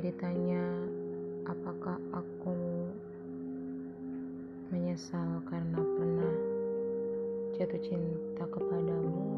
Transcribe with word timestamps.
Ditanya 0.00 0.64
apakah 1.44 2.00
aku 2.16 2.56
menyesal 4.72 5.44
karena 5.44 5.76
pernah 5.76 6.34
jatuh 7.52 7.76
cinta 7.84 8.48
kepadamu, 8.48 9.28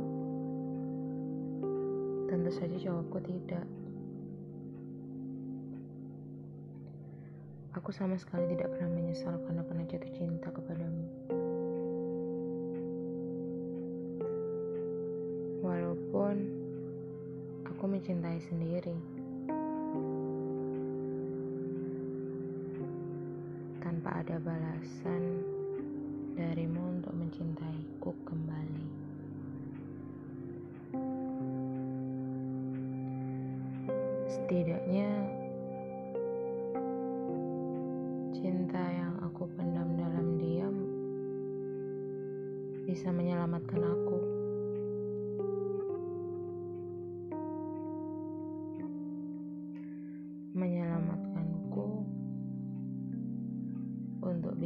tentu 2.30 2.50
saja 2.54 2.78
jawabku 2.78 3.18
tidak. 3.26 3.66
Aku 7.74 7.90
sama 7.90 8.14
sekali 8.14 8.54
tidak 8.54 8.70
pernah 8.70 8.94
menyesal 8.94 9.34
karena 9.42 9.66
pernah 9.66 9.82
jatuh 9.90 10.12
cinta 10.14 10.46
kepadamu. 10.54 11.04
Walaupun 15.58 16.34
aku 17.66 17.84
mencintai 17.90 18.38
sendiri. 18.46 19.21
Tanpa 24.12 24.28
ada 24.28 24.44
balasan 24.44 25.40
darimu 26.36 27.00
untuk 27.00 27.16
mencintaiku 27.16 28.12
kembali. 28.28 28.84
Setidaknya 34.28 35.08
cinta 38.36 38.84
yang 38.84 39.16
aku 39.24 39.48
pendam 39.56 39.96
dalam 39.96 40.36
diam 40.36 40.76
bisa 42.84 43.08
menyelamatkan 43.08 43.80
aku. 43.80 44.31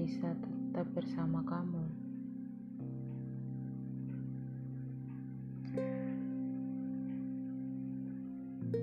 Bisa 0.06 0.30
tetap 0.38 0.86
bersama 0.94 1.42
kamu. 1.42 1.82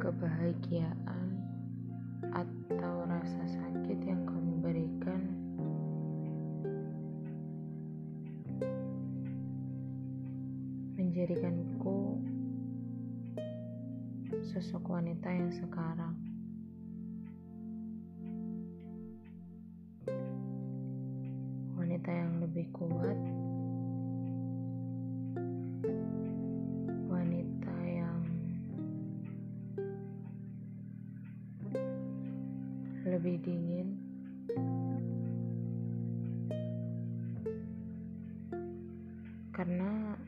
Kebahagiaan 0.03 1.27
atau 2.27 3.07
rasa 3.07 3.43
sakit 3.55 4.03
yang 4.03 4.27
kamu 4.27 4.51
berikan 4.59 5.23
menjadikanku 10.99 12.19
sosok 14.51 14.91
wanita 14.91 15.31
yang 15.31 15.55
sekarang. 15.55 16.32
Wanita 22.03 22.19
yang 22.19 22.35
lebih 22.43 22.67
kuat, 22.75 23.19
wanita 27.07 27.75
yang 27.87 28.23
lebih 33.07 33.39
dingin, 33.39 33.95
karena 39.55 40.19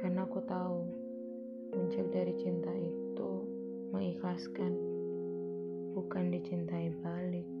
karena 0.00 0.24
aku 0.24 0.40
tahu 0.48 0.88
puncak 1.76 2.08
dari 2.16 2.32
cinta 2.40 2.72
itu 2.72 3.44
mengikhlaskan, 3.92 4.72
bukan 5.92 6.32
dicintai 6.32 6.96
balik. 7.04 7.57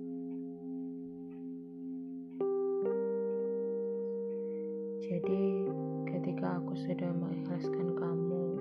Jadi, 5.08 5.64
ketika 6.04 6.60
aku 6.60 6.76
sudah 6.84 7.08
mengikhlaskan 7.16 7.96
kamu, 7.96 8.60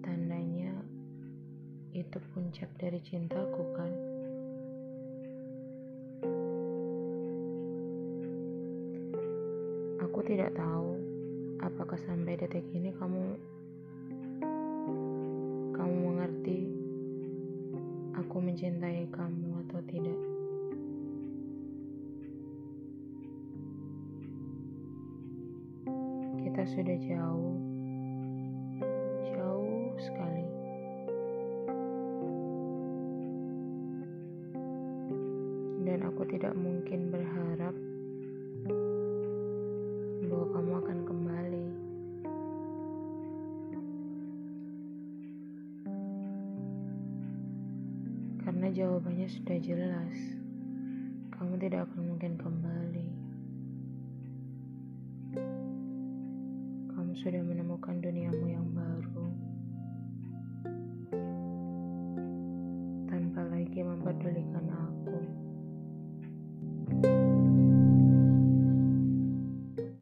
tandanya 0.00 0.72
itu 1.92 2.16
puncak 2.32 2.72
dari 2.80 2.96
cintaku, 3.04 3.60
kan? 3.76 3.92
Aku 10.00 10.24
tidak 10.24 10.56
tahu 10.56 10.96
apakah 11.60 12.00
sampai 12.00 12.40
detik 12.40 12.64
ini 12.72 12.96
kamu 12.96 13.36
kamu 15.76 15.96
mengerti 16.08 16.72
aku 18.16 18.36
mencintai 18.40 19.12
kamu 19.12 19.60
atau 19.68 19.80
tidak. 19.84 20.39
Kita 26.60 26.76
sudah 26.76 26.98
jauh, 27.08 27.56
jauh 29.32 29.96
sekali. 29.96 30.44
Dan 35.88 36.04
aku 36.04 36.20
tidak 36.28 36.52
mungkin 36.52 37.08
berharap 37.08 37.72
bahwa 40.28 40.46
kamu 40.52 40.72
akan 40.84 40.98
kembali. 41.08 41.66
Karena 48.44 48.68
jawabannya 48.68 49.28
sudah 49.32 49.58
jelas. 49.64 50.16
Kamu 51.40 51.56
tidak 51.56 51.88
akan 51.88 52.04
mungkin 52.04 52.36
kembali. 52.36 52.69
Sudah 57.20 57.44
menemukan 57.44 58.00
duniamu 58.00 58.48
yang 58.48 58.64
baru. 58.72 59.28
Tanpa 63.12 63.44
lagi 63.44 63.80
memperdulikan. 63.84 64.39